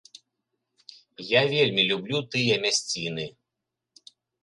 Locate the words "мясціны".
2.67-3.25